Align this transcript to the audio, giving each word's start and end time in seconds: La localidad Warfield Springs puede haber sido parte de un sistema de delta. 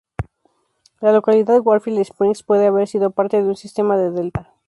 La 0.99 1.11
localidad 1.11 1.61
Warfield 1.63 1.99
Springs 1.99 2.41
puede 2.41 2.65
haber 2.65 2.87
sido 2.87 3.11
parte 3.11 3.37
de 3.43 3.47
un 3.47 3.55
sistema 3.55 3.97
de 3.97 4.09
delta. 4.09 4.51